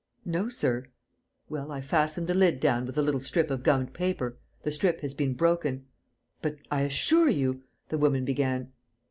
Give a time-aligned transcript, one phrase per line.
[0.25, 0.87] "No, sir."
[1.47, 4.35] "Well, I fastened the lid down with a little strip of gummed paper.
[4.63, 5.85] The strip has been broken."
[6.41, 8.71] "But I assure you,..." the woman began.